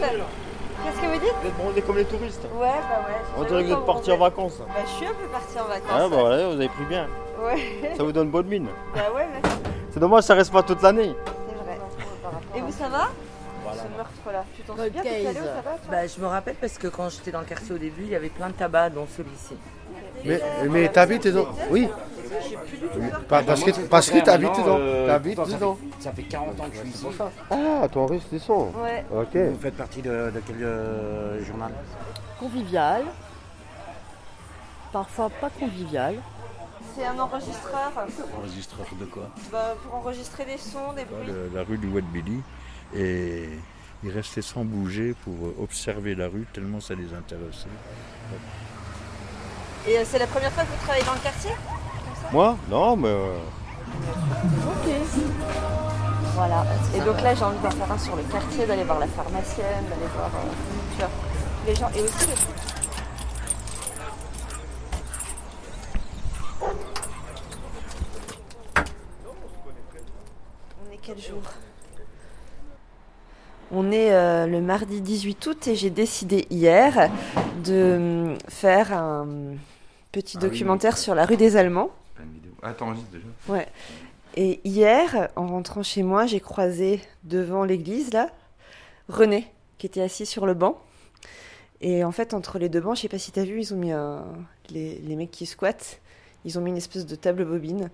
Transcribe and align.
Qu'est-ce 0.00 1.00
que 1.00 1.06
vous 1.06 1.20
dites 1.20 1.34
Vous 1.42 1.48
êtes 1.48 1.56
bronzés 1.56 1.82
comme 1.82 1.96
les 1.96 2.04
touristes. 2.04 2.42
Ouais, 2.54 2.68
bah 2.68 3.00
ouais. 3.08 3.14
On 3.38 3.44
dirait 3.44 3.62
que 3.62 3.68
vous 3.68 3.74
êtes 3.74 3.86
partis 3.86 4.12
en 4.12 4.18
vacances. 4.18 4.58
Bah, 4.58 4.74
je 4.84 4.90
suis 4.90 5.06
un 5.06 5.14
peu 5.14 5.26
partie 5.26 5.58
en 5.58 5.64
vacances. 5.64 5.90
Ah 5.90 6.08
bah 6.08 6.16
voilà, 6.20 6.46
vous 6.48 6.54
avez 6.54 6.68
pris 6.68 6.84
bien. 6.84 7.06
Ouais. 7.42 7.94
Ça 7.96 8.02
vous 8.02 8.12
donne 8.12 8.30
bonne 8.30 8.46
mine. 8.46 8.68
bah 8.94 9.00
ouais, 9.14 9.26
merci. 9.32 9.58
C'est 9.92 10.00
dommage, 10.00 10.24
ça 10.24 10.34
reste 10.34 10.52
pas 10.52 10.62
toute 10.62 10.82
l'année. 10.82 11.14
C'est 11.48 11.64
vrai. 11.64 11.78
Et 12.56 12.60
vous, 12.60 12.72
ça 12.72 12.88
va 12.88 13.08
Ce 13.72 13.96
meurtre-là, 13.96 14.44
tu 14.56 14.62
t'en 14.62 14.76
souviens 14.76 15.00
allé 15.00 15.22
où 15.22 15.34
ça 15.34 15.40
va 15.54 15.62
toi 15.62 15.78
Bah, 15.90 16.06
je 16.06 16.20
me 16.20 16.26
rappelle 16.26 16.56
parce 16.60 16.76
que 16.78 16.88
quand 16.88 17.08
j'étais 17.08 17.30
dans 17.30 17.40
le 17.40 17.46
quartier 17.46 17.74
au 17.74 17.78
début, 17.78 18.02
il 18.02 18.10
y 18.10 18.16
avait 18.16 18.28
plein 18.28 18.48
de 18.48 18.54
tabac, 18.54 18.90
dont 18.90 19.06
celui-ci. 19.16 19.56
Mais, 20.24 20.40
mais 20.68 20.88
t'habites 20.88 21.24
dedans 21.24 21.46
Oui. 21.70 21.88
Pa- 23.28 23.42
Parce 23.42 23.62
que, 23.64 23.70
parce 23.88 24.10
que 24.10 24.18
t'habites 24.18 24.56
dedans. 24.56 24.78
T'habites 25.06 25.36
ça, 25.36 25.44
fait, 25.44 25.52
dedans. 25.54 25.78
ça 26.00 26.12
fait 26.12 26.22
40 26.22 26.60
ans 26.60 26.64
que 26.68 26.74
je 26.76 26.80
suis 26.80 26.88
ici. 26.90 27.06
Ah, 27.50 27.88
ton 27.90 28.06
restant. 28.06 28.72
Ouais. 28.82 29.04
Ok. 29.14 29.34
Vous 29.36 29.58
faites 29.60 29.76
partie 29.76 30.02
de, 30.02 30.30
de 30.34 30.40
quel 30.46 30.62
euh, 30.62 31.44
journal? 31.44 31.72
Convivial, 32.38 33.04
parfois 34.92 35.30
pas 35.30 35.50
convivial. 35.50 36.16
C'est 36.96 37.06
un 37.06 37.18
enregistreur 37.18 37.92
Enregistreur 38.38 38.86
de 39.00 39.04
quoi? 39.06 39.28
Bah, 39.50 39.74
pour 39.82 39.94
enregistrer 39.96 40.44
des 40.44 40.58
sons, 40.58 40.92
des 40.94 41.04
bruits. 41.04 41.26
Le- 41.26 41.50
La 41.54 41.62
rue 41.64 41.78
du 41.78 41.88
Wat 41.88 42.02
Billy. 42.12 42.40
Et 42.94 43.48
ils 44.04 44.10
restaient 44.10 44.42
sans 44.42 44.64
bouger 44.64 45.14
pour 45.24 45.34
observer 45.60 46.14
la 46.14 46.28
rue 46.28 46.46
tellement 46.52 46.80
ça 46.80 46.94
les 46.94 47.12
intéressait. 47.14 47.66
Et 49.88 49.98
euh, 49.98 50.02
c'est 50.04 50.18
la 50.18 50.26
première 50.26 50.52
fois 50.52 50.62
que 50.64 50.68
vous 50.68 50.82
travaillez 50.84 51.04
dans 51.04 51.14
le 51.14 51.18
quartier? 51.20 51.50
Moi 52.32 52.56
Non, 52.68 52.96
mais. 52.96 53.08
euh, 53.08 53.38
Voilà. 56.34 56.64
Et 56.96 57.00
donc 57.00 57.20
là, 57.22 57.34
j'ai 57.34 57.44
envie 57.44 57.58
d'en 57.62 57.70
faire 57.70 57.92
un 57.92 57.98
sur 57.98 58.16
le 58.16 58.22
quartier, 58.24 58.66
d'aller 58.66 58.84
voir 58.84 58.98
la 58.98 59.06
pharmacienne, 59.06 59.84
d'aller 59.88 60.10
voir 60.16 60.30
euh, 60.34 60.48
tu 60.92 60.98
vois, 60.98 61.10
les 61.66 61.74
gens. 61.74 61.88
Et 61.96 62.02
aussi 62.02 62.26
le 62.26 62.34
truc. 62.34 62.48
On 70.88 70.92
est 70.92 70.98
quel 71.02 71.18
jour? 71.18 71.40
On 73.72 73.90
est 73.90 74.12
euh, 74.12 74.46
le 74.46 74.60
mardi 74.60 75.00
18 75.00 75.46
août 75.46 75.66
et 75.68 75.74
j'ai 75.74 75.90
décidé 75.90 76.46
hier 76.50 77.10
de 77.64 77.94
hum, 77.96 78.38
faire 78.48 78.92
un 78.92 79.26
petit 80.12 80.36
Ah 80.38 80.42
documentaire 80.42 80.96
sur 80.98 81.14
la 81.14 81.24
rue 81.24 81.36
des 81.36 81.56
Allemands. 81.56 81.90
Ah, 82.64 82.72
t'enregistres 82.72 83.10
déjà 83.10 83.26
Ouais. 83.46 83.68
Et 84.36 84.60
hier, 84.64 85.28
en 85.36 85.46
rentrant 85.46 85.82
chez 85.82 86.02
moi, 86.02 86.24
j'ai 86.26 86.40
croisé 86.40 87.00
devant 87.22 87.62
l'église, 87.62 88.12
là, 88.12 88.30
René, 89.08 89.46
qui 89.76 89.86
était 89.86 90.00
assis 90.00 90.24
sur 90.24 90.46
le 90.46 90.54
banc. 90.54 90.80
Et 91.82 92.02
en 92.04 92.10
fait, 92.10 92.32
entre 92.32 92.58
les 92.58 92.70
deux 92.70 92.80
bancs, 92.80 92.96
je 92.96 93.02
sais 93.02 93.08
pas 93.08 93.18
si 93.18 93.30
t'as 93.32 93.44
vu, 93.44 93.60
ils 93.60 93.74
ont 93.74 93.76
mis 93.76 93.92
un... 93.92 94.24
les, 94.70 94.98
les 94.98 95.14
mecs 95.14 95.30
qui 95.30 95.44
squattent, 95.44 96.00
ils 96.46 96.58
ont 96.58 96.62
mis 96.62 96.70
une 96.70 96.78
espèce 96.78 97.04
de 97.04 97.14
table 97.14 97.44
bobine. 97.44 97.90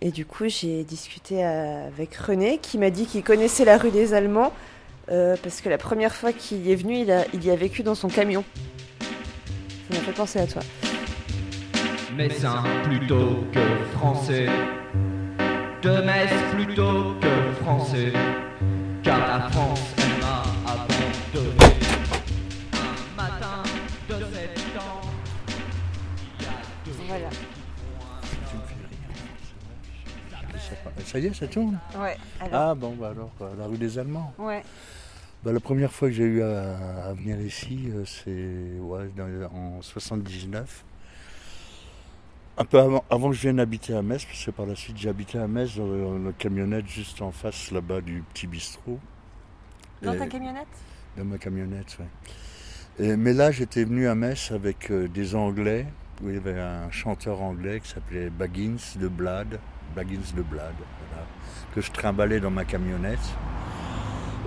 Et 0.00 0.10
du 0.10 0.24
coup, 0.24 0.48
j'ai 0.48 0.82
discuté 0.82 1.44
avec 1.44 2.14
René, 2.14 2.56
qui 2.56 2.78
m'a 2.78 2.88
dit 2.88 3.04
qu'il 3.04 3.22
connaissait 3.22 3.66
la 3.66 3.76
rue 3.76 3.90
des 3.90 4.14
Allemands, 4.14 4.54
euh, 5.10 5.36
parce 5.42 5.60
que 5.60 5.68
la 5.68 5.76
première 5.76 6.14
fois 6.14 6.32
qu'il 6.32 6.66
y 6.66 6.72
est 6.72 6.76
venu, 6.76 6.94
il, 6.96 7.26
il 7.34 7.44
y 7.44 7.50
a 7.50 7.56
vécu 7.56 7.82
dans 7.82 7.94
son 7.94 8.08
camion. 8.08 8.44
Ça 9.90 9.98
m'a 9.98 10.04
fait 10.04 10.12
penser 10.12 10.38
à 10.38 10.46
toi. 10.46 10.62
Messin 12.16 12.62
plutôt 12.84 13.44
que 13.52 13.60
français. 13.96 14.46
De 15.82 15.90
Metz 16.02 16.30
plutôt 16.52 17.14
que 17.20 17.52
français. 17.62 18.12
Car 19.02 19.18
la 19.20 19.48
France, 19.50 19.94
elle 19.98 20.20
m'a 20.20 20.42
abandonné. 20.70 21.74
Un 22.72 23.16
matin 23.16 23.62
de 24.08 24.14
septembre. 24.14 25.10
il 26.38 26.44
y 26.44 26.48
a 26.48 26.50
deux 26.84 26.92
Voilà. 27.08 27.28
Tu 28.50 28.56
me 28.56 28.62
fais 28.62 28.74
rire. 30.58 31.04
Ça 31.06 31.18
y 31.18 31.26
est, 31.26 31.34
ça 31.34 31.46
tourne 31.46 31.78
Ouais, 31.98 32.16
alors. 32.40 32.60
Ah 32.70 32.74
bon, 32.74 32.94
bah 32.98 33.10
alors, 33.10 33.32
la 33.58 33.66
rue 33.66 33.78
des 33.78 33.98
Allemands. 33.98 34.32
Ouais. 34.38 34.62
Bah, 35.42 35.52
la 35.52 35.60
première 35.60 35.90
fois 35.92 36.08
que 36.08 36.14
j'ai 36.14 36.24
eu 36.24 36.42
à, 36.42 37.06
à 37.08 37.12
venir 37.14 37.40
ici, 37.40 37.88
euh, 37.94 38.04
c'est 38.04 38.78
ouais, 38.78 39.08
en 39.54 39.80
79. 39.80 40.84
Un 42.58 42.64
peu 42.64 42.78
avant, 42.78 43.04
avant 43.08 43.30
que 43.30 43.36
je 43.36 43.40
vienne 43.42 43.60
habiter 43.60 43.94
à 43.94 44.02
Metz, 44.02 44.24
parce 44.24 44.44
que 44.44 44.50
par 44.50 44.66
la 44.66 44.74
suite 44.74 44.98
j'ai 44.98 45.08
habité 45.08 45.38
à 45.38 45.46
Metz 45.48 45.76
dans 45.76 45.86
une 45.86 46.32
camionnette 46.36 46.86
juste 46.88 47.22
en 47.22 47.30
face 47.32 47.70
là-bas 47.70 48.00
du 48.02 48.22
petit 48.34 48.46
bistrot. 48.46 48.98
Dans 50.02 50.12
Et- 50.12 50.18
ta 50.18 50.26
camionnette? 50.26 50.66
Dans 51.16 51.24
ma 51.24 51.38
camionnette, 51.38 51.96
oui. 52.00 52.06
Et- 53.06 53.16
mais 53.16 53.32
là, 53.32 53.50
j'étais 53.50 53.84
venu 53.84 54.08
à 54.08 54.14
Metz 54.14 54.50
avec 54.52 54.90
euh, 54.90 55.08
des 55.08 55.34
Anglais, 55.34 55.86
où 56.22 56.28
il 56.28 56.34
y 56.34 56.38
avait 56.38 56.60
un 56.60 56.90
chanteur 56.90 57.40
anglais 57.40 57.80
qui 57.80 57.88
s'appelait 57.90 58.28
Baggins 58.30 58.76
de 58.96 59.08
Blad, 59.08 59.58
Baggins 59.96 60.18
de 60.36 60.42
Blad, 60.42 60.74
voilà, 61.08 61.26
que 61.74 61.80
je 61.80 61.90
trimballais 61.90 62.40
dans 62.40 62.50
ma 62.50 62.64
camionnette, 62.66 63.18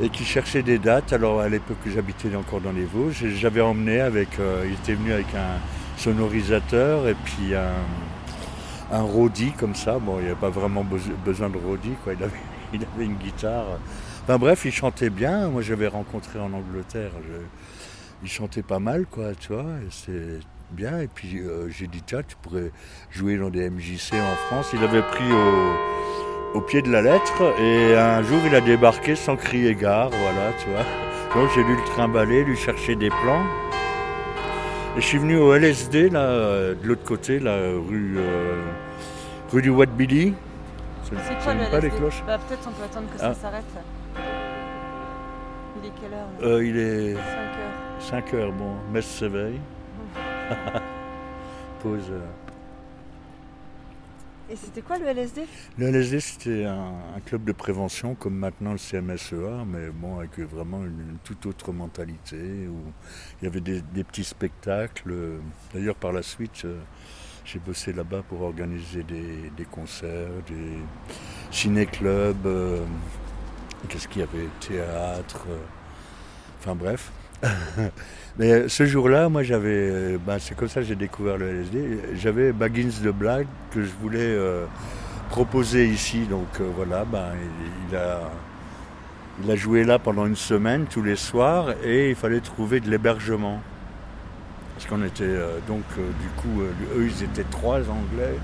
et 0.01 0.09
qui 0.09 0.23
cherchait 0.23 0.61
des 0.63 0.77
dates. 0.77 1.13
Alors 1.13 1.39
à 1.39 1.49
l'époque 1.49 1.77
que 1.83 1.89
j'habitais 1.89 2.35
encore 2.35 2.61
dans 2.61 2.71
les 2.71 2.85
Vosges, 2.85 3.25
j'avais 3.37 3.61
emmené 3.61 4.01
avec, 4.01 4.39
euh, 4.39 4.65
il 4.67 4.73
était 4.73 4.93
venu 4.93 5.13
avec 5.13 5.33
un 5.33 5.59
sonorisateur 5.97 7.07
et 7.07 7.15
puis 7.15 7.55
un, 7.55 8.95
un 8.97 9.01
Rodi 9.01 9.51
comme 9.51 9.75
ça. 9.75 9.99
Bon, 9.99 10.17
il 10.19 10.23
n'y 10.25 10.31
avait 10.31 10.39
pas 10.39 10.49
vraiment 10.49 10.83
beso- 10.83 11.15
besoin 11.25 11.49
de 11.49 11.57
Rodi, 11.57 11.91
quoi. 12.03 12.13
Il 12.13 12.23
avait, 12.23 12.33
il 12.73 12.81
avait 12.95 13.05
une 13.05 13.15
guitare. 13.15 13.65
Enfin 14.23 14.37
bref, 14.37 14.63
il 14.65 14.71
chantait 14.71 15.09
bien. 15.09 15.49
Moi, 15.49 15.61
j'avais 15.61 15.87
rencontré 15.87 16.39
en 16.39 16.53
Angleterre. 16.53 17.11
il 18.23 18.29
chantait 18.29 18.63
pas 18.63 18.79
mal, 18.79 19.05
quoi, 19.09 19.35
tu 19.39 19.53
vois. 19.53 19.65
C'est 19.89 20.39
bien. 20.71 20.99
Et 20.99 21.07
puis 21.07 21.39
euh, 21.39 21.69
j'ai 21.69 21.87
dit, 21.87 22.01
tiens, 22.05 22.21
tu 22.27 22.35
pourrais 22.41 22.71
jouer 23.11 23.37
dans 23.37 23.49
des 23.49 23.69
MJC 23.69 24.13
en 24.13 24.35
France. 24.47 24.69
Il 24.73 24.83
avait 24.83 25.01
pris 25.03 25.29
au, 25.31 26.57
au 26.57 26.61
pied 26.61 26.81
de 26.81 26.89
la 26.91 27.01
lettre. 27.01 27.53
Et 27.59 27.95
un 27.97 28.23
jour, 28.23 28.39
il 28.45 28.55
a 28.55 28.61
débarqué 28.61 29.15
sans 29.15 29.35
crier 29.35 29.75
gare, 29.75 30.09
voilà, 30.09 30.51
tu 30.59 30.69
vois. 30.69 30.85
Donc 31.35 31.49
j'ai 31.55 31.63
dû 31.63 31.75
le 31.75 31.83
trimballer, 31.85 32.43
lui 32.43 32.55
chercher 32.55 32.95
des 32.95 33.09
plans. 33.09 33.43
Et 34.95 35.01
je 35.01 35.05
suis 35.05 35.17
venu 35.17 35.37
au 35.37 35.53
LSD, 35.55 36.09
là, 36.09 36.19
euh, 36.21 36.75
de 36.75 36.87
l'autre 36.87 37.03
côté, 37.03 37.39
la 37.39 37.55
rue, 37.57 38.15
euh, 38.17 38.61
rue 39.51 39.61
du 39.61 39.69
Wat 39.69 39.87
Billy. 39.87 40.33
Ça- 41.03 41.15
C'est 41.27 41.43
quoi 41.43 41.53
le 41.53 41.59
pas 41.71 41.79
les 41.79 41.87
LSD 41.87 41.97
cloches 41.97 42.23
Bah 42.27 42.37
peut-être 42.47 42.67
on 42.67 42.71
peut 42.71 42.83
attendre 42.83 43.07
que 43.07 43.15
Ah. 43.19 43.33
ça 43.33 43.41
s'arrête. 43.41 43.63
Il 45.81 45.87
est 45.87 45.91
quelle 45.99 46.13
heure 46.13 46.27
là 46.39 46.47
Euh, 46.47 46.65
Il 46.65 46.77
est 46.77 47.13
5 47.15 47.19
heures. 47.21 47.99
5 47.99 48.33
heures, 48.35 48.51
bon, 48.51 48.75
Metz 48.91 49.05
s'éveille. 49.05 49.59
Pause. 51.83 52.11
euh. 52.11 52.52
Et 54.53 54.55
c'était 54.55 54.83
quoi 54.83 54.99
le 54.99 55.07
LSD 55.07 55.41
Le 55.79 55.87
LSD, 55.87 56.19
c'était 56.19 56.65
un, 56.65 57.19
club 57.25 57.43
de 57.43 57.53
prévention, 57.53 58.13
comme 58.13 58.35
maintenant 58.35 58.73
le 58.73 58.77
CMSEA, 58.77 59.65
mais 59.65 59.89
bon, 59.89 60.19
avec 60.19 60.37
vraiment 60.37 60.83
une, 60.83 61.17
toute 61.23 61.47
autre 61.47 61.71
mentalité, 61.71 62.67
où 62.67 62.77
il 63.41 63.45
y 63.45 63.47
avait 63.47 63.61
des, 63.61 63.81
petits 64.03 64.23
spectacles. 64.23 65.39
D'ailleurs, 65.73 65.95
par 65.95 66.11
la 66.11 66.21
suite, 66.21 66.65
euh, 66.65 66.77
j'ai 67.45 67.57
bossé 67.57 67.93
là-bas 67.93 68.21
pour 68.29 68.43
organiser 68.43 69.01
des, 69.01 69.49
des 69.57 69.65
concerts, 69.65 70.29
des 70.47 70.77
ciné-clubs, 71.49 72.45
euh, 72.45 72.85
qu'est-ce 73.89 74.07
qu'il 74.07 74.21
y 74.21 74.23
avait, 74.23 74.49
théâtre, 74.59 75.47
euh, 75.49 75.57
enfin 76.59 76.75
bref. 76.75 77.11
Mais 78.37 78.67
ce 78.67 78.85
jour-là, 78.85 79.29
moi 79.29 79.43
j'avais, 79.43 79.69
euh, 79.69 80.17
ben, 80.25 80.39
c'est 80.39 80.55
comme 80.55 80.67
ça 80.67 80.81
que 80.81 80.87
j'ai 80.87 80.95
découvert 80.95 81.37
le 81.37 81.49
LSD, 81.49 81.99
j'avais 82.15 82.51
Baggins 82.51 82.89
de 83.03 83.11
Blague 83.11 83.47
que 83.71 83.83
je 83.83 83.91
voulais 84.01 84.19
euh, 84.21 84.65
proposer 85.29 85.87
ici, 85.87 86.21
donc 86.21 86.47
euh, 86.59 86.69
voilà, 86.75 87.05
ben, 87.05 87.27
il, 87.89 87.95
a, 87.95 88.21
il 89.43 89.51
a 89.51 89.55
joué 89.55 89.83
là 89.83 89.99
pendant 89.99 90.25
une 90.25 90.35
semaine 90.35 90.85
tous 90.89 91.03
les 91.03 91.15
soirs 91.15 91.75
et 91.83 92.09
il 92.09 92.15
fallait 92.15 92.39
trouver 92.39 92.79
de 92.79 92.89
l'hébergement. 92.89 93.61
Parce 94.73 94.87
qu'on 94.87 95.05
était, 95.05 95.37
donc 95.67 95.83
du 95.95 96.27
coup, 96.41 96.63
eux 96.97 97.05
ils 97.05 97.23
étaient 97.23 97.45
trois 97.51 97.81
Anglais 97.81 98.39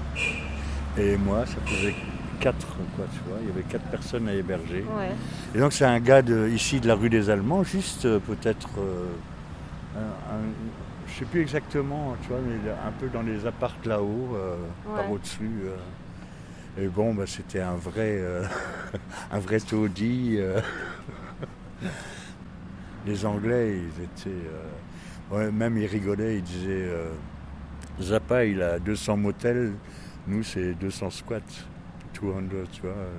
et 0.96 1.18
moi 1.18 1.44
ça 1.48 1.56
faisait 1.66 1.96
quatre, 2.40 2.68
quoi, 2.96 3.06
tu 3.12 3.20
vois, 3.28 3.38
il 3.42 3.48
y 3.48 3.52
avait 3.52 3.64
quatre 3.64 3.86
personnes 3.90 4.28
à 4.28 4.34
héberger. 4.34 4.84
Ouais. 4.98 5.12
Et 5.56 5.60
donc 5.60 5.74
c'est 5.74 5.86
un 5.86 6.00
gars 6.00 6.22
de, 6.22 6.48
ici 6.50 6.80
de 6.80 6.88
la 6.88 6.96
rue 6.96 7.10
des 7.10 7.30
Allemands, 7.30 7.64
juste 7.64 8.06
euh, 8.06 8.20
peut-être, 8.20 8.70
euh, 8.80 9.06
je 11.08 11.14
sais 11.20 11.26
plus 11.26 11.42
exactement, 11.42 12.16
tu 12.22 12.30
vois, 12.30 12.40
mais 12.46 12.56
un 12.72 12.92
peu 13.00 13.08
dans 13.10 13.22
les 13.22 13.46
appartes 13.46 13.86
là-haut, 13.86 14.36
euh, 14.36 14.56
par 14.96 15.12
au-dessus. 15.12 15.50
euh. 15.66 15.76
Et 16.84 16.88
bon, 16.88 17.14
bah, 17.14 17.26
c'était 17.28 17.60
un 17.62 17.76
vrai, 17.76 18.22
un 19.32 19.40
vrai 19.40 19.60
taudis. 19.60 20.40
Les 23.06 23.26
Anglais, 23.26 23.78
ils 23.98 24.04
étaient, 24.04 24.38
ouais, 25.32 25.52
même 25.52 25.78
ils 25.78 25.86
rigolaient, 25.88 26.36
ils 26.38 26.44
disaient, 26.44 26.90
Zappa, 28.02 28.46
il 28.46 28.62
a 28.62 28.78
200 28.78 29.18
motels, 29.18 29.74
nous 30.28 30.44
c'est 30.44 30.74
200 30.74 31.10
squats, 31.10 31.40
200, 32.22 32.68
tu 32.72 32.82
vois. 32.82 32.92
euh. 32.92 33.18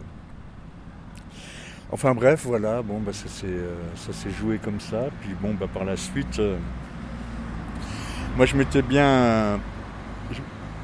Enfin 1.93 2.15
bref, 2.15 2.43
voilà, 2.47 2.83
bon, 2.83 3.01
bah, 3.01 3.13
ça 3.13 3.29
s'est 3.29 3.47
euh, 3.49 3.75
ça 3.97 4.13
s'est 4.13 4.31
joué 4.31 4.59
comme 4.59 4.79
ça. 4.81 5.07
Puis 5.21 5.31
bon, 5.41 5.55
bah, 5.55 5.67
par 5.73 5.85
la 5.85 5.97
suite, 5.97 6.39
euh, 6.39 6.57
moi 8.37 8.47
je 8.47 8.57
m'étais 8.57 8.83
bien 8.83 9.07
euh, 9.07 9.57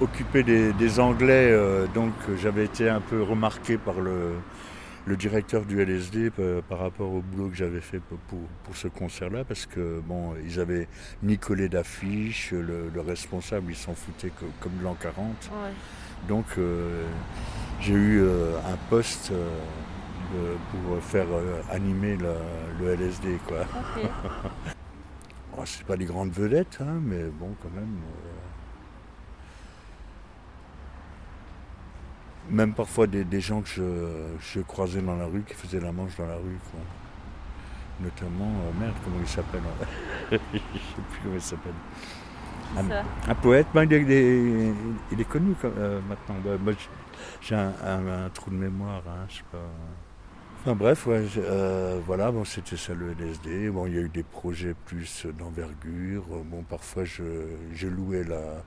occupé 0.01 0.43
des, 0.43 0.73
des 0.73 1.01
Anglais, 1.01 1.57
donc 1.95 2.13
j'avais 2.43 2.65
été 2.65 2.89
un 2.89 3.01
peu 3.01 3.23
remarqué 3.23 3.79
par 3.79 4.01
le, 4.01 4.33
le 5.07 5.17
directeur 5.17 5.65
du 5.65 5.81
LSD 5.81 6.31
par 6.69 6.81
rapport 6.81 7.11
au 7.13 7.21
boulot 7.23 7.49
que 7.51 7.55
j'avais 7.57 7.81
fait 7.81 8.01
pour, 8.01 8.19
pour, 8.19 8.41
pour 8.65 8.77
ce 8.77 8.89
concert-là, 8.89 9.45
parce 9.45 9.65
que 9.65 10.01
bon, 10.05 10.35
ils 10.45 10.59
avaient 10.61 10.89
ni 11.23 11.39
collé 11.39 11.69
d'affiches, 11.69 12.51
le, 12.53 12.91
le 12.93 13.01
responsable 13.01 13.71
il 13.71 13.77
s'en 13.77 13.95
foutait 13.95 14.31
co- 14.39 14.47
comme 14.61 14.73
de 14.79 14.85
l'an 14.85 14.97
40. 15.01 15.27
Ouais. 15.53 15.71
Donc 16.29 16.45
j'ai 17.87 17.93
eu 17.95 18.21
euh, 18.21 18.59
un 18.67 18.77
poste 18.91 19.31
euh, 19.31 19.49
de- 20.35 20.57
pour 20.89 21.01
faire 21.01 21.27
euh, 21.31 21.61
animer 21.71 22.17
la- 22.17 22.35
le 22.81 22.95
LSD. 22.95 23.39
Quoi. 23.47 23.59
Oh, 25.57 25.63
c'est 25.65 25.85
pas 25.85 25.97
des 25.97 26.05
grandes 26.05 26.33
vedettes, 26.33 26.79
hein, 26.81 26.99
mais 27.01 27.25
bon 27.25 27.55
quand 27.63 27.71
même. 27.71 27.97
Même 32.51 32.75
parfois 32.75 33.07
des, 33.07 33.25
des 33.25 33.41
gens 33.41 33.61
que 33.63 33.69
je, 33.69 34.37
je 34.41 34.61
croisais 34.61 35.01
dans 35.03 35.17
la 35.17 35.27
rue, 35.27 35.43
qui 35.43 35.55
faisaient 35.55 35.81
la 35.81 35.93
manche 35.93 36.17
dans 36.17 36.27
la 36.27 36.37
rue. 36.37 36.59
Quoi. 36.71 36.81
Notamment, 38.01 38.53
merde, 38.81 38.95
comment 39.05 39.17
il 39.21 39.29
s'appelle 39.29 39.63
hein. 39.65 39.87
Je 40.31 40.37
sais 40.39 41.03
plus 41.11 41.21
comment 41.23 41.35
il 41.35 41.41
s'appelle. 41.41 41.73
Un 43.29 43.35
poète, 43.35 43.67
ben, 43.75 43.85
il, 43.85 43.93
est, 43.95 44.01
il 44.01 44.11
est- 44.11 44.75
il 45.13 45.21
est 45.21 45.25
connu 45.29 45.55
euh, 45.65 46.01
maintenant. 46.09 46.37
Ben, 46.45 46.59
moi, 46.63 46.73
j'ai 47.41 47.55
un, 47.55 47.73
trou 48.35 48.51
de 48.51 48.57
mémoire, 48.57 49.03
hein, 49.09 49.25
je 49.29 49.37
sais 49.37 49.45
pas. 49.53 49.59
Enfin 50.63 50.75
bref, 50.75 51.07
ouais, 51.07 51.25
euh, 51.39 52.01
voilà, 52.05 52.33
bon, 52.33 52.45
c'était 52.45 52.77
ça 52.77 52.93
le 52.93 53.13
LSD. 53.13 53.71
Bon, 53.71 53.87
il 53.87 53.95
y 53.95 53.99
a 53.99 54.01
eu 54.01 54.09
des 54.09 54.25
projets 54.25 54.75
plus 54.87 55.27
d'envergure. 55.39 56.25
Bon, 56.45 56.63
parfois, 56.63 57.05
je, 57.05 57.23
je 57.73 57.87
louais 57.87 58.25
la, 58.25 58.65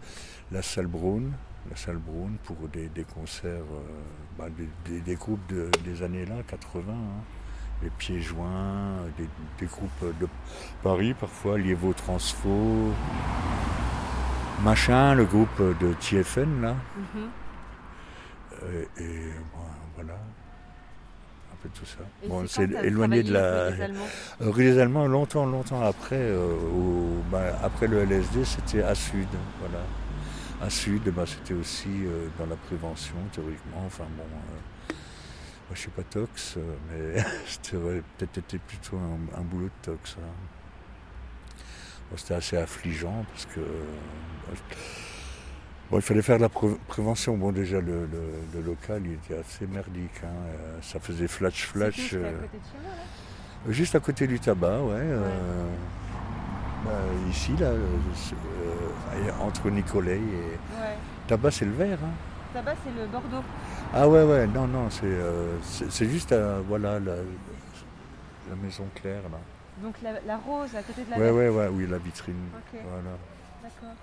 la 0.52 0.62
salle 0.62 0.88
Brown, 0.88 1.32
la 1.70 1.76
salle 1.76 1.98
Brown 1.98 2.38
pour 2.46 2.56
des, 2.72 2.88
des 2.88 3.04
concerts, 3.04 3.50
euh, 3.74 4.38
ben, 4.38 4.50
des, 4.58 4.70
des- 4.90 5.02
des 5.02 5.16
groupes 5.16 5.46
de- 5.50 5.70
des 5.84 6.02
années 6.02 6.26
là, 6.26 6.36
80. 6.48 6.84
hein. 6.90 6.96
Les 7.82 7.90
pieds 7.92 8.20
joints, 8.22 8.98
des, 9.18 9.30
des 9.60 9.66
groupes 9.66 10.20
de 10.20 10.28
Paris 10.84 11.14
parfois, 11.14 11.58
Liévo 11.58 11.94
Transfo, 11.94 12.92
Machin, 14.64 15.16
le 15.16 15.24
groupe 15.24 15.62
de 15.80 15.94
TFN, 15.94 16.62
là. 16.62 16.76
Mhm. 16.98 17.30
Euh, 18.64 18.84
et 18.98 19.30
bon, 19.54 19.62
voilà. 19.96 20.14
Un 20.16 21.56
peu 21.64 21.70
tout 21.70 21.86
ça. 21.86 22.00
Et 22.22 22.28
Bon, 22.28 22.44
c'est 22.46 22.68
c'est 22.70 22.86
éloigné 22.86 23.24
de 23.24 23.32
la. 23.32 23.40
Euh, 23.40 23.88
Rue 24.42 24.64
des 24.66 24.80
Allemands, 24.80 25.08
longtemps, 25.08 25.46
longtemps 25.46 25.82
après, 25.82 26.18
euh, 26.20 26.46
au- 26.76 27.24
bah, 27.32 27.58
après 27.64 27.88
le 27.88 28.00
LSD, 28.00 28.44
c'était 28.44 28.84
à 28.84 28.94
Sud. 28.96 29.28
Voilà. 29.62 29.84
À 30.62 30.70
Sud, 30.70 31.04
bah, 31.16 31.24
c'était 31.26 31.54
aussi 31.54 31.88
euh, 31.88 32.28
dans 32.38 32.46
la 32.48 32.58
prévention, 32.58 33.16
théoriquement. 33.32 33.84
Enfin 33.86 34.04
bon, 34.18 34.24
euh, 34.24 34.60
moi, 35.70 35.76
je 35.76 35.80
suis 35.82 35.92
pas 35.92 36.04
tox, 36.04 36.56
euh, 36.58 36.62
mais 36.92 37.24
c'était 37.46 37.78
ouais, 37.78 38.02
peut-être 38.18 38.38
été 38.40 38.58
plutôt 38.60 38.98
un, 38.98 39.40
un 39.40 39.42
boulot 39.44 39.66
de 39.68 39.92
tox. 39.92 40.16
hein. 40.20 40.26
Bon, 42.10 42.18
c'était 42.18 42.34
assez 42.36 42.58
affligeant 42.58 43.24
parce 43.32 43.46
que. 43.46 43.60
euh, 43.60 43.84
Bon, 45.92 45.98
il 45.98 46.02
fallait 46.04 46.22
faire 46.22 46.38
de 46.38 46.44
la 46.44 46.50
pré- 46.50 46.78
prévention. 46.88 47.36
Bon, 47.36 47.52
déjà, 47.52 47.82
le, 47.82 48.06
le- 48.06 48.34
le 48.54 48.62
local, 48.62 49.02
il 49.06 49.14
était 49.14 49.38
assez 49.40 49.66
merdique. 49.66 50.22
hein. 50.24 50.28
Euh, 50.28 50.78
Ça 50.84 51.00
faisait 51.00 51.28
flash-flash. 51.28 51.96
C'était 51.96 52.10
juste 52.10 52.26
à 52.26 52.30
côté 52.32 52.58
de 52.58 52.64
chez 52.64 52.78
moi, 52.84 52.92
là? 52.96 53.72
Juste 53.74 53.96
à 53.96 54.00
côté 54.00 54.28
du 54.28 54.40
tabac, 54.40 54.82
ouais. 54.82 54.94
euh, 55.00 55.68
bah, 56.86 56.92
ici, 57.32 57.54
là, 57.60 57.68
euh, 57.68 59.32
entre 59.42 59.70
Nicolet 59.72 60.18
et. 60.18 60.20
Ouais. 60.20 60.96
Tabac, 61.28 61.52
c'est 61.52 61.66
le 61.66 61.72
vert. 61.74 61.98
Hein. 62.04 62.12
Tabac, 62.54 62.76
c'est 62.84 63.00
le 63.00 63.06
Bordeaux. 63.08 63.44
Ah 63.94 64.08
ouais, 64.08 64.24
ouais, 64.24 64.48
non, 64.48 64.68
non, 64.68 64.90
c'est 64.90 65.02
euh, 65.06 65.58
c'est 65.62 66.08
juste 66.10 66.32
à, 66.32 66.60
voilà, 66.62 67.00
la, 67.00 67.16
la 67.16 68.56
maison 68.62 68.86
claire, 68.96 69.22
là. 69.32 69.38
Donc 69.84 69.96
la, 70.02 70.20
la 70.26 70.38
rose 70.38 70.76
à 70.76 70.82
côté 70.84 71.04
de 71.04 71.12
la 71.12 71.18
Ouais, 71.18 71.30
ouais, 71.30 71.50
ouais, 71.50 71.68
oui, 71.68 71.88
la 71.88 71.98
vitrine. 72.00 72.36
Ok. 72.56 72.80
Voilà. 72.84 73.18
D'accord. 73.64 73.96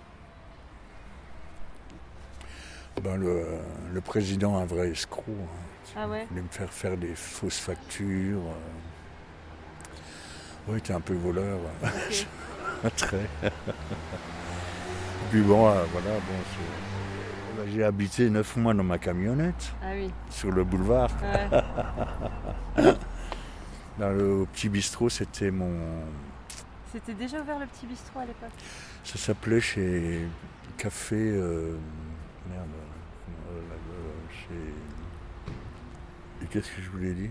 Ben, 3.03 3.17
le, 3.17 3.45
le 3.93 4.01
président, 4.01 4.57
un 4.59 4.65
vrai 4.65 4.89
escroc. 4.91 5.25
hein. 5.29 5.93
Ah 5.99 6.09
ouais 6.09 6.23
Il 6.25 6.29
voulait 6.29 6.43
me 6.43 6.49
faire 6.49 6.73
faire 6.73 6.97
des 6.97 7.15
fausses 7.15 7.59
factures. 7.59 8.39
euh. 8.39 9.93
Il 10.69 10.79
était 10.79 10.95
un 10.95 11.01
peu 11.01 11.15
voleur. 11.15 11.59
Ok. 11.83 12.27
Très. 12.97 13.27
Puis 15.31 15.43
bon, 15.43 15.69
euh, 15.69 15.85
voilà, 15.93 16.11
bon, 16.17 16.35
c'est- 16.51 17.06
j'ai 17.73 17.85
habité 17.85 18.29
neuf 18.31 18.57
mois 18.57 18.75
dans 18.75 18.85
ma 18.85 18.99
camionnette 18.99 19.73
Ah 19.83 19.93
oui. 19.95 20.11
sur 20.31 20.51
le 20.53 20.65
boulevard. 20.65 21.11
Ouais. 21.23 21.63
Dans 23.99 24.11
le 24.11 24.47
petit 24.53 24.69
bistrot, 24.69 25.09
c'était 25.09 25.51
mon. 25.51 25.73
C'était 26.93 27.15
déjà 27.15 27.41
ouvert 27.41 27.59
le 27.59 27.65
petit 27.67 27.87
bistrot 27.87 28.21
à 28.21 28.27
l'époque? 28.27 28.51
Ça 29.05 29.17
s'appelait 29.19 29.61
chez 29.61 30.27
Café. 30.77 31.17
euh, 31.17 31.77
Merde. 32.51 32.67
euh, 33.51 33.59
euh, 33.59 34.31
chez. 34.31 34.55
Et 36.45 36.49
qu'est-ce 36.49 36.71
que 36.77 36.83
je 36.83 36.91
voulais 36.91 37.15
dire? 37.15 37.31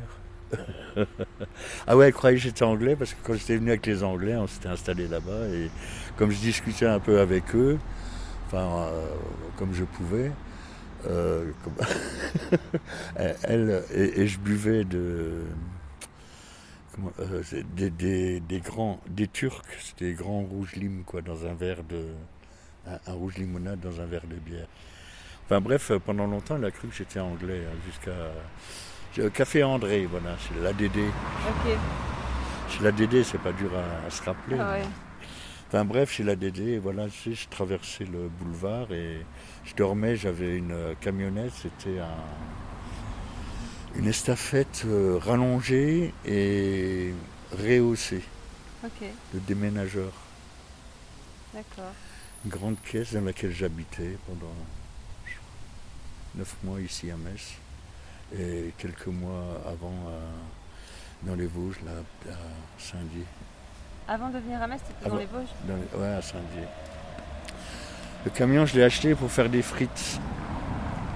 Ah 1.87 1.95
ouais, 1.97 2.07
elle 2.07 2.13
croyait 2.13 2.37
que 2.37 2.41
j'étais 2.43 2.63
anglais 2.63 2.95
parce 2.95 3.13
que 3.13 3.19
quand 3.23 3.33
j'étais 3.33 3.57
venu 3.57 3.69
avec 3.69 3.85
les 3.85 4.03
Anglais, 4.03 4.35
on 4.37 4.47
s'était 4.47 4.69
installé 4.69 5.07
là-bas 5.07 5.47
et 5.49 5.69
comme 6.17 6.31
je 6.31 6.37
discutais 6.39 6.85
un 6.87 6.99
peu 6.99 7.19
avec 7.19 7.53
eux, 7.55 7.77
enfin 8.55 8.87
euh, 8.87 9.05
comme 9.57 9.73
je 9.73 9.83
pouvais, 9.83 10.31
euh, 11.07 11.51
comme- 11.63 12.59
elle 13.43 13.83
et, 13.93 14.21
et 14.21 14.27
je 14.27 14.39
buvais 14.39 14.83
de 14.83 15.43
comment- 16.93 17.11
euh, 17.19 17.43
des, 17.75 17.89
des- 17.89 18.39
des 18.39 18.59
grands 18.59 18.99
des 19.07 19.27
Turcs, 19.27 19.61
c'était 19.81 20.05
des 20.05 20.13
grands 20.13 20.41
rouges 20.41 20.73
limes 20.75 21.03
quoi 21.05 21.21
dans 21.21 21.45
un 21.45 21.53
verre 21.53 21.83
de 21.83 22.05
un, 22.87 22.99
un 23.11 23.13
rouge 23.13 23.35
limonade 23.37 23.79
dans 23.79 23.99
un 24.01 24.05
verre 24.05 24.27
de 24.27 24.35
bière. 24.35 24.67
Enfin 25.45 25.61
bref, 25.61 25.91
pendant 26.05 26.25
longtemps, 26.25 26.55
elle 26.57 26.65
a 26.65 26.71
cru 26.71 26.87
que 26.87 26.95
j'étais 26.95 27.19
anglais 27.19 27.61
hein, 27.67 27.75
jusqu'à 27.85 29.29
Café 29.29 29.63
André, 29.63 30.05
voilà, 30.07 30.35
c'est 30.39 30.61
l'ADD. 30.61 30.97
Ok. 31.47 31.77
Chez 32.69 32.83
la 32.83 32.91
DD, 32.91 33.23
c'est 33.23 33.37
pas 33.37 33.53
dur 33.53 33.69
à, 33.73 34.07
à 34.07 34.09
se 34.09 34.23
rappeler. 34.23 34.57
Ah 34.59 34.71
ouais. 34.73 34.81
Enfin 35.75 35.83
bref, 35.83 36.09
chez 36.13 36.23
la 36.23 36.37
DD, 36.37 36.79
voilà, 36.79 37.07
je 37.09 37.31
traversais 37.49 38.05
le 38.05 38.29
boulevard 38.29 38.93
et 38.93 39.17
je 39.65 39.75
dormais, 39.75 40.15
j'avais 40.15 40.55
une 40.55 40.71
euh, 40.71 40.93
camionnette, 41.01 41.51
c'était 41.51 41.99
un- 41.99 42.23
une 43.99 44.07
estafette 44.07 44.83
euh, 44.85 45.17
rallongée 45.21 46.13
et 46.25 47.13
rehaussée 47.51 48.21
Ok. 48.85 49.05
de 49.33 49.39
déménageur. 49.39 50.13
D'accord. 51.53 51.91
Une 52.45 52.51
grande 52.51 52.77
caisse 52.81 53.11
dans 53.11 53.25
laquelle 53.25 53.51
j'habitais 53.51 54.17
pendant 54.27 54.53
neuf 56.35 56.55
mois 56.63 56.79
ici 56.79 57.11
à 57.11 57.17
Metz 57.17 57.55
et 58.33 58.71
quelques 58.77 59.07
mois 59.07 59.61
avant 59.67 60.07
à- 60.07 61.25
dans 61.27 61.35
les 61.35 61.47
Vosges, 61.47 61.81
là, 61.85 62.31
à 62.31 62.37
Saint-Dié. 62.81 63.25
Avant 64.07 64.29
de 64.29 64.37
venir 64.39 64.61
à 64.61 64.67
Metz, 64.67 64.81
t'étais 64.87 65.09
dans 65.09 65.17
les 65.17 65.25
Vosges 65.25 65.47
Dans 65.67 65.75
les- 65.75 65.99
ouais, 66.01 66.13
à 66.15 66.21
Saint-Dié. 66.21 66.63
Le 68.25 68.31
camion, 68.31 68.65
je 68.65 68.75
l'ai 68.75 68.83
acheté 68.83 69.15
pour 69.15 69.31
faire 69.31 69.49
des 69.49 69.61
frites. 69.61 70.19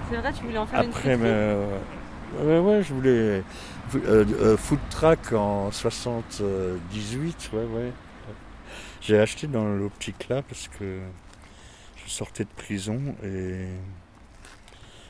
C'est 0.09 0.17
vrai, 0.17 0.33
tu 0.33 0.43
voulais 0.43 0.57
en 0.57 0.65
faire 0.65 0.81
une 0.81 0.89
Après, 0.89 1.01
friterie 1.01 1.21
mais, 1.21 1.27
euh, 1.29 1.77
ouais, 2.39 2.59
ouais, 2.59 2.83
je 2.83 2.93
voulais. 2.93 3.09
euh, 3.09 3.41
euh, 3.95 4.57
food 4.57 4.79
truck 4.89 5.33
en 5.33 5.71
78, 5.71 7.49
ouais, 7.53 7.59
ouais. 7.63 7.91
J'ai 9.01 9.19
acheté 9.19 9.47
dans 9.47 9.65
l'optique 9.65 10.27
là 10.29 10.41
parce 10.41 10.67
que 10.67 10.99
je 12.05 12.09
sortais 12.11 12.43
de 12.43 12.49
prison 12.55 12.99
et 13.23 13.65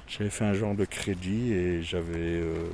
j'avais 0.08 0.30
fait 0.30 0.46
un 0.46 0.54
genre 0.54 0.76
de 0.76 0.86
crédit 0.86 1.52
et 1.54 1.82
j'avais 1.82 2.40
euh, 2.40 2.68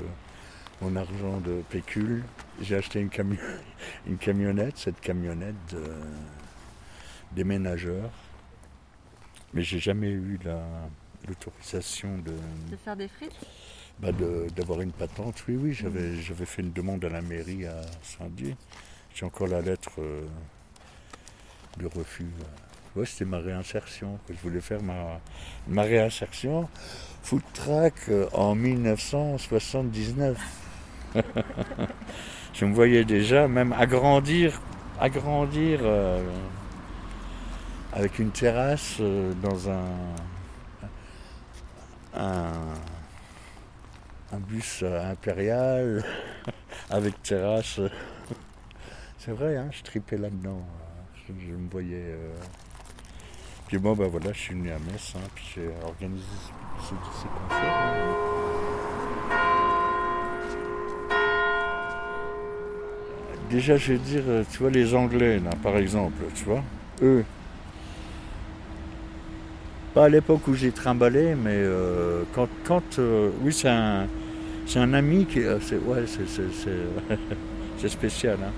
mon 0.81 0.95
argent 0.95 1.39
de 1.43 1.61
pécule. 1.69 2.23
J'ai 2.61 2.75
acheté 2.75 2.99
une, 3.01 3.09
cami- 3.09 3.39
une 4.07 4.17
camionnette, 4.17 4.77
cette 4.77 4.99
camionnette 5.01 5.55
de 5.71 5.83
déménageur. 7.33 8.09
Mais 9.53 9.61
j'ai 9.61 9.79
jamais 9.79 10.09
eu 10.09 10.39
la- 10.43 10.89
l'autorisation 11.27 12.17
de, 12.19 12.31
De 12.71 12.77
faire 12.77 12.95
des 12.95 13.07
frites? 13.07 13.35
bah, 13.99 14.11
de- 14.11 14.47
d'avoir 14.55 14.81
une 14.81 14.91
patente. 14.91 15.43
Oui, 15.47 15.55
oui, 15.57 15.73
j'avais 15.73 16.15
j'avais 16.21 16.45
fait 16.45 16.61
une 16.61 16.71
demande 16.73 17.03
à 17.05 17.09
la 17.09 17.21
mairie 17.21 17.65
à 17.65 17.81
Saint-Dié. 18.03 18.55
J'ai 19.13 19.25
encore 19.25 19.47
la 19.47 19.61
lettre 19.61 19.91
euh, 19.99 20.25
de 21.77 21.85
refus. 21.87 22.25
Ouais, 22.95 23.05
c'était 23.05 23.25
ma 23.25 23.39
réinsertion, 23.39 24.17
que 24.27 24.33
je 24.33 24.39
voulais 24.39 24.61
faire 24.61 24.81
ma, 24.81 25.19
ma 25.67 25.83
réinsertion. 25.83 26.69
Food 27.23 27.41
track 27.53 27.93
euh, 28.09 28.27
en 28.33 28.55
1979. 28.55 30.37
je 32.55 32.65
me 32.65 32.73
voyais 32.73 33.03
déjà 33.03 33.47
même 33.47 33.73
agrandir, 33.73 34.61
agrandir 34.99 35.79
euh, 35.83 36.23
avec 37.91 38.17
une 38.19 38.31
terrasse 38.31 38.97
euh, 39.01 39.33
dans 39.43 39.69
un, 39.69 39.83
un, 44.31 44.39
bus 44.39 44.81
euh, 44.83 45.11
impérial 45.11 46.03
avec 46.89 47.21
terrasse. 47.23 47.79
C'est 49.17 49.31
vrai, 49.31 49.57
hein, 49.57 49.67
je 49.71 49.81
tripais 49.83 50.17
là-dedans. 50.17 50.61
Je, 51.27 51.33
me 51.33 51.69
voyais. 51.69 52.15
Puis 53.67 53.79
bon, 53.79 53.95
ben 53.95 54.07
voilà, 54.07 54.31
je 54.31 54.39
suis 54.39 54.53
venu 54.53 54.69
à 54.71 54.77
Metz, 54.79 55.13
hein, 55.15 55.27
puis 55.33 55.45
j'ai 55.55 55.69
organisé 55.83 56.23
ce, 56.79 56.87
ce- 56.89 57.21
ces 57.21 57.27
concerts. 57.27 58.34
Déjà, 63.55 63.77
je 63.77 63.93
veux 63.93 63.99
dire, 63.99 64.23
euh, 64.27 64.43
tu 64.51 64.57
vois, 64.59 64.69
les 64.69 64.93
Anglais, 64.93 65.39
là, 65.39 65.51
par 65.63 65.77
exemple, 65.77 66.21
tu 66.35 66.43
vois, 66.43 66.61
eux, 67.01 67.23
pas 69.93 70.05
à 70.05 70.09
l'époque 70.09 70.45
où 70.47 70.53
j'ai 70.53 70.71
trimballé, 70.71 71.35
mais 71.35 71.51
euh, 71.53 72.23
quand, 72.33 72.49
quand 72.65 72.99
euh, 72.99 73.29
oui, 73.41 73.53
c'est 73.53 73.69
un, 73.69 74.07
c'est 74.67 74.79
un 74.79 74.93
ami 74.93 75.25
qui, 75.25 75.41
c'est, 75.61 75.77
ouais, 75.77 76.03
c'est, 76.05 76.27
c'est, 76.27 76.51
c'est- 76.51 77.15
c'est 77.77 77.89
spécial. 77.89 78.37
hein. 78.43 78.51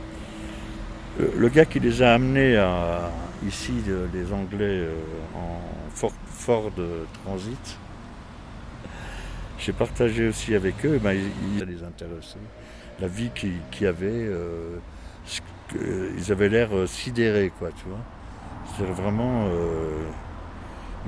Le, 1.19 1.31
le 1.37 1.49
gars 1.49 1.65
qui 1.65 1.79
les 1.79 2.01
a 2.01 2.13
amenés 2.15 2.57
à, 2.57 3.11
ici, 3.47 3.73
les 4.13 4.33
Anglais, 4.33 4.85
euh, 4.87 4.95
en 5.35 5.59
Ford, 5.93 6.13
Ford 6.25 6.71
Transit, 7.23 7.77
j'ai 9.59 9.73
partagé 9.73 10.27
aussi 10.27 10.55
avec 10.55 10.85
eux, 10.85 10.99
ben, 11.03 11.13
ils, 11.13 11.31
ils- 11.53 11.59
ça 11.59 11.65
les 11.65 11.83
intéressait. 11.83 12.39
La 12.99 13.07
vie 13.07 13.29
qu'il 13.31 13.53
qu'il 13.71 13.83
y 13.85 13.87
avait, 13.87 14.07
euh, 14.11 14.79
ils 16.17 16.31
avaient 16.31 16.49
l'air 16.49 16.75
euh, 16.75 16.87
sidérés, 16.87 17.51
quoi, 17.57 17.71
tu 17.71 17.85
vois. 17.87 17.99
C'est 18.77 18.85
vraiment. 18.85 19.47
euh, 19.49 20.09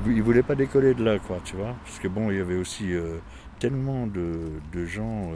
ils 0.05 0.15
ne 0.17 0.21
voulaient 0.23 0.43
pas 0.43 0.55
décoller 0.55 0.93
de 0.93 1.03
là, 1.03 1.19
quoi, 1.19 1.39
tu 1.43 1.55
vois. 1.55 1.75
Parce 1.83 1.99
que 1.99 2.07
bon, 2.07 2.31
il 2.31 2.37
y 2.37 2.41
avait 2.41 2.55
aussi 2.57 2.93
euh, 2.93 3.17
tellement 3.59 4.07
de, 4.07 4.51
de 4.71 4.85
gens, 4.85 5.31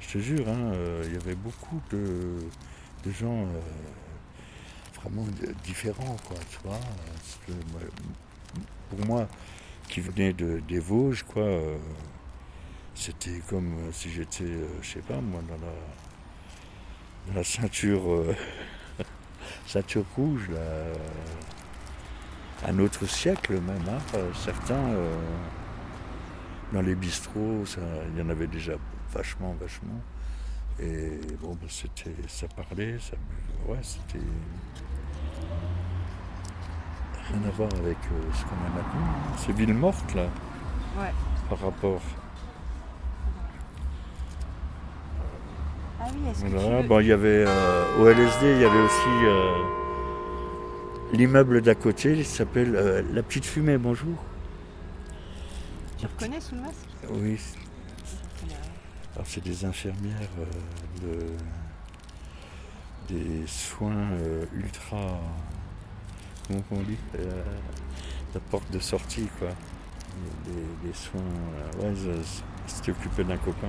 je 0.00 0.08
te 0.14 0.18
jure, 0.18 0.48
hein, 0.48 0.72
il 1.04 1.12
y 1.12 1.16
avait 1.16 1.36
beaucoup 1.36 1.80
de, 1.92 2.38
de 3.04 3.10
gens 3.12 3.46
vraiment 5.00 5.24
différents, 5.64 6.16
quoi, 6.26 6.36
tu 6.50 6.58
vois. 6.64 6.80
Pour 8.90 9.06
moi, 9.06 9.28
qui 9.88 10.00
venais 10.00 10.32
de, 10.32 10.60
des 10.68 10.80
Vosges, 10.80 11.22
quoi, 11.22 11.46
c'était 12.96 13.40
comme 13.48 13.72
euh, 13.78 13.92
si 13.92 14.10
j'étais, 14.10 14.44
euh, 14.44 14.66
je 14.82 14.88
sais 14.94 15.00
pas, 15.00 15.20
moi, 15.20 15.40
dans 15.48 15.54
la, 15.54 15.72
dans 17.28 17.34
la 17.38 17.44
ceinture, 17.44 18.02
euh, 18.10 18.34
ceinture 19.66 20.04
rouge, 20.16 20.48
là, 20.50 20.56
euh, 20.58 20.94
un 22.66 22.78
autre 22.78 23.04
siècle 23.06 23.52
même, 23.60 23.82
hein, 23.88 23.98
certains, 24.34 24.74
euh, 24.74 25.14
dans 26.72 26.80
les 26.82 26.94
bistrots, 26.94 27.64
il 28.12 28.18
y 28.18 28.22
en 28.22 28.28
avait 28.30 28.46
déjà 28.46 28.72
vachement, 29.12 29.54
vachement. 29.60 30.00
Et 30.80 31.18
bon, 31.40 31.54
ben, 31.60 31.68
c'était, 31.68 32.14
ça 32.28 32.48
parlait, 32.48 32.98
ça, 32.98 33.16
ouais, 33.68 33.78
c'était 33.82 34.24
rien 37.28 37.42
à 37.46 37.50
voir 37.50 37.68
avec 37.78 37.96
ce 38.32 38.42
qu'on 38.44 38.56
a 38.56 38.68
maintenant. 38.74 39.00
hein. 39.06 39.36
C'est 39.38 39.52
ville 39.52 39.74
morte 39.74 40.14
là, 40.14 40.26
Ouais. 40.98 41.12
par 41.48 41.58
rapport. 41.60 42.00
Ah 46.06 46.10
oui, 46.14 46.30
est-ce 46.30 46.44
que 46.44 46.48
Voilà, 46.48 46.82
bon, 46.82 47.00
il 47.00 47.06
y 47.06 47.12
avait 47.12 47.44
euh, 47.46 47.98
au 48.00 48.08
LSD, 48.08 48.52
il 48.56 48.60
y 48.60 48.64
avait 48.64 48.80
aussi 48.80 49.08
euh, 49.24 49.62
l'immeuble 51.12 51.62
d'à 51.62 51.74
côté, 51.74 52.12
il 52.16 52.24
s'appelle 52.24 52.76
euh, 52.76 53.02
La 53.12 53.22
Petite 53.22 53.44
Fumée. 53.44 53.78
Bonjour. 53.78 54.14
Tu 55.98 56.06
reconnais 56.06 56.40
sous 56.40 56.54
le 56.54 56.60
masque? 56.62 56.76
Oui. 57.10 57.40
Alors, 59.14 59.26
c'est 59.26 59.42
des 59.42 59.64
infirmières 59.64 60.28
de- 61.02 61.26
des 63.08 63.46
soins 63.46 64.08
ultra. 64.54 65.18
Comment 66.48 66.62
on 66.72 66.80
dit 66.82 66.98
La 68.34 68.40
porte 68.50 68.70
de 68.70 68.78
sortie, 68.78 69.28
quoi. 69.38 69.48
Des, 70.44 70.88
des 70.88 70.94
soins. 70.94 71.20
ouais, 71.80 71.94
c'était 72.66 72.90
occupé 72.92 73.24
d'un 73.24 73.36
copain. 73.38 73.68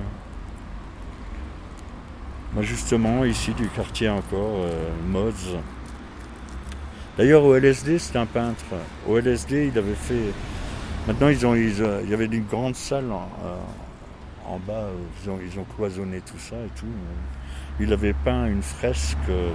Moi, 2.54 2.62
justement, 2.62 3.24
ici 3.24 3.52
du 3.52 3.68
quartier 3.68 4.08
encore, 4.08 4.64
euh. 4.64 4.90
D'ailleurs, 7.16 7.44
au 7.44 7.54
LSD, 7.54 7.98
c'était 7.98 8.18
un 8.18 8.26
peintre. 8.26 8.64
Au 9.06 9.18
LSD, 9.18 9.70
il 9.72 9.78
avait 9.78 9.94
fait. 9.94 10.32
Maintenant, 11.06 11.26
euh, 11.28 12.00
il 12.04 12.10
y 12.10 12.14
avait 12.14 12.26
une 12.26 12.44
grande 12.46 12.76
salle 12.76 13.10
en, 13.12 13.28
euh, 13.44 13.56
en 14.46 14.58
bas. 14.58 14.86
Ils 15.24 15.58
ont, 15.58 15.64
cloisonné 15.76 16.20
tout 16.20 16.38
ça 16.38 16.56
et 16.56 16.70
tout. 16.78 16.86
Il 17.80 17.92
avait 17.92 18.14
peint 18.14 18.46
une 18.46 18.62
fresque. 18.62 19.16
euh, 19.28 19.52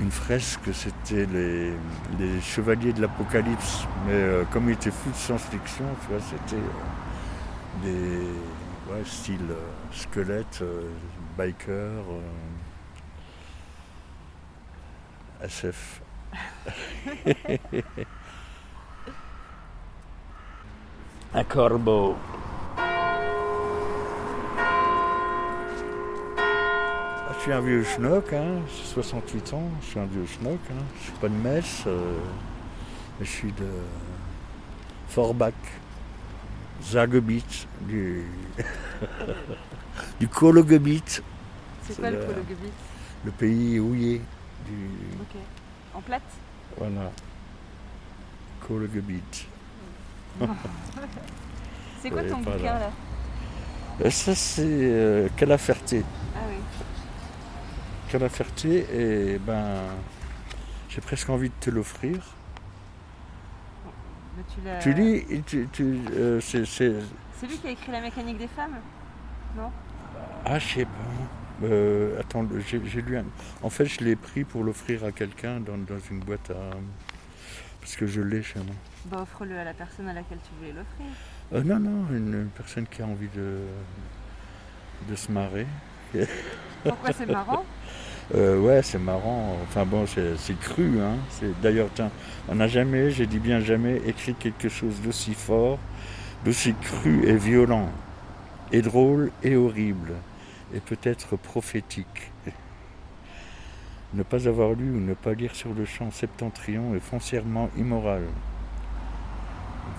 Une 0.00 0.10
fresque, 0.10 0.70
c'était 0.72 1.26
les, 1.26 1.72
les 2.18 2.40
chevaliers 2.40 2.92
de 2.94 3.02
l'Apocalypse. 3.02 3.86
Mais 4.06 4.44
comme 4.50 4.68
il 4.70 4.72
était 4.72 4.90
fou 4.90 5.10
de 5.10 5.14
science-fiction, 5.16 5.84
tu 6.00 6.08
vois, 6.08 6.20
c'était 6.20 6.62
des 7.84 8.26
ouais, 8.90 9.04
style 9.04 9.50
euh, 9.50 9.54
squelette, 9.92 10.60
euh, 10.62 10.90
biker, 11.36 11.68
euh, 11.72 12.20
SF. 15.44 16.02
Un 21.34 21.44
corbeau. 21.44 22.16
Ah, 26.36 27.32
Je 27.36 27.40
suis 27.42 27.52
un 27.52 27.60
vieux 27.60 27.84
schnock, 27.84 28.32
hein, 28.32 28.60
j'ai 28.66 28.84
68 28.84 29.54
ans, 29.54 29.70
je 29.80 29.86
suis 29.86 30.00
un 30.00 30.06
vieux 30.06 30.26
schnock, 30.26 30.58
hein. 30.70 30.82
je 30.98 31.04
suis 31.04 31.12
pas 31.12 31.28
de 31.28 31.34
Metz, 31.34 31.84
euh, 31.86 32.18
mais 33.18 33.24
je 33.26 33.30
suis 33.30 33.52
de 33.52 33.68
Forbach, 35.08 35.52
Zagebiet, 36.90 37.68
du, 37.82 38.24
du 40.20 40.26
Kologebiet, 40.28 41.22
C'est 41.86 41.96
quoi 41.96 42.10
le 42.10 42.18
Kologebiet 42.18 42.72
le 43.24 43.30
pays 43.32 43.78
houillé 43.78 44.20
du... 44.66 44.74
Ok. 45.20 45.36
En 45.94 46.00
plate? 46.00 46.22
Voilà. 46.78 47.10
Kologebiet. 48.66 49.46
C'est 52.02 52.10
quoi 52.10 52.22
ton 52.24 52.38
bouquin 52.38 52.62
là. 52.62 52.78
là? 52.78 52.90
Euh, 54.04 54.10
Ça, 54.10 54.34
c'est 54.34 54.62
euh, 54.64 55.28
Calaferté. 55.36 56.02
Ah 56.34 56.38
oui. 56.48 56.56
Calaferté, 58.10 58.86
et 58.92 59.38
ben, 59.38 59.82
j'ai 60.88 61.00
presque 61.02 61.28
envie 61.28 61.50
de 61.50 61.54
te 61.60 61.68
l'offrir. 61.70 62.16
Tu 64.48 64.60
Tu 64.80 64.92
lis, 64.94 65.24
et 65.30 65.42
tu, 65.42 65.68
tu, 65.72 65.98
euh, 66.12 66.40
c'est, 66.40 66.64
c'est- 66.64 67.00
C'est 67.38 67.46
lui 67.46 67.56
qui 67.58 67.66
a 67.68 67.70
écrit 67.70 67.92
La 67.92 68.00
mécanique 68.00 68.38
des 68.38 68.48
femmes 68.48 68.76
Non? 69.56 69.70
Ah, 70.44 70.58
je 70.58 70.66
sais 70.74 70.84
pas. 70.84 71.66
Euh, 71.66 72.18
attends, 72.20 72.46
j'ai, 72.66 72.80
j'ai 72.86 73.02
lu 73.02 73.18
un... 73.18 73.24
En 73.62 73.68
fait, 73.70 73.84
je 73.84 74.00
l'ai 74.02 74.16
pris 74.16 74.44
pour 74.44 74.64
l'offrir 74.64 75.04
à 75.04 75.12
quelqu'un 75.12 75.60
dans, 75.60 75.76
dans 75.76 75.98
une 76.10 76.20
boîte 76.20 76.50
à... 76.50 76.76
Parce 77.80 77.96
que 77.96 78.06
je 78.06 78.20
l'ai 78.20 78.42
chez 78.42 78.58
moi. 78.60 78.74
Bah 79.06 79.18
offre-le 79.22 79.58
à 79.58 79.64
la 79.64 79.72
personne 79.74 80.08
à 80.08 80.12
laquelle 80.12 80.38
tu 80.38 80.50
voulais 80.58 80.72
l'offrir. 80.72 81.06
Euh, 81.52 81.62
non, 81.62 81.78
non, 81.80 82.06
une 82.14 82.48
personne 82.56 82.86
qui 82.86 83.02
a 83.02 83.06
envie 83.06 83.28
de, 83.34 83.58
de 85.08 85.14
se 85.16 85.32
marrer. 85.32 85.66
Pourquoi 86.84 87.12
c'est 87.12 87.26
marrant? 87.26 87.64
Euh, 88.34 88.58
ouais, 88.60 88.82
c'est 88.82 88.98
marrant. 88.98 89.56
Enfin 89.64 89.84
bon, 89.84 90.06
c'est, 90.06 90.58
cru. 90.60 91.00
Hein. 91.00 91.16
D'ailleurs, 91.62 91.88
on 92.48 92.54
n'a 92.54 92.68
jamais, 92.68 93.10
j'ai 93.10 93.26
dit 93.26 93.38
bien 93.38 93.60
jamais, 93.60 94.00
écrit 94.06 94.34
quelque 94.34 94.68
chose 94.68 95.00
d'aussi 95.02 95.34
fort, 95.34 95.78
d'aussi 96.44 96.74
cru 96.74 97.26
et 97.26 97.36
violent, 97.36 97.88
et 98.72 98.82
drôle 98.82 99.32
et 99.42 99.56
horrible, 99.56 100.12
et 100.74 100.80
peut-être 100.80 101.36
prophétique. 101.36 102.32
Ne 104.12 104.24
pas 104.24 104.48
avoir 104.48 104.72
lu 104.72 104.90
ou 104.90 104.98
ne 104.98 105.14
pas 105.14 105.34
lire 105.34 105.54
sur 105.54 105.72
le 105.72 105.84
champ 105.84 106.10
septentrion 106.10 106.96
est 106.96 107.00
foncièrement 107.00 107.70
immoral. 107.78 108.24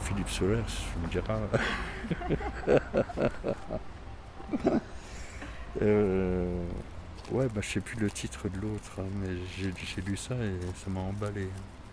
Philippe 0.03 0.27
Solers, 0.27 0.63
me 1.01 1.07
dira. 1.07 1.39
Euh, 5.81 6.65
ouais, 7.31 7.47
bah, 7.53 7.61
je 7.61 7.67
sais 7.67 7.81
plus 7.81 7.99
le 7.99 8.09
titre 8.09 8.49
de 8.49 8.59
l'autre, 8.59 8.91
hein, 8.99 9.05
mais 9.15 9.35
j'ai 9.57 10.01
lu 10.01 10.17
ça 10.17 10.35
et 10.35 10.59
ça 10.83 10.89
m'a 10.89 11.01
emballé. 11.01 11.47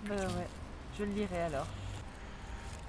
Bah 0.09 0.15
ouais. 0.15 0.47
Je 0.99 1.05
le 1.05 1.13
lirai 1.13 1.43
alors. 1.43 1.67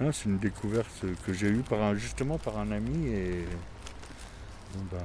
Ah, 0.00 0.12
c'est 0.12 0.24
une 0.26 0.38
découverte 0.38 1.04
que 1.26 1.32
j'ai 1.32 1.48
eue 1.48 1.62
par 1.62 1.82
un, 1.82 1.94
justement 1.94 2.38
par 2.38 2.58
un 2.58 2.70
ami 2.72 3.08
et 3.08 3.44
Bon, 4.72 4.84
ben, 4.92 5.04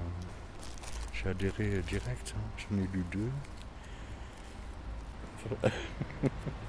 j'ai 1.12 1.30
adhéré 1.30 1.82
direct, 1.88 2.36
hein. 2.38 2.42
j'en 2.58 2.78
ai 2.78 2.88
lu 2.94 3.04
deux. 3.12 3.32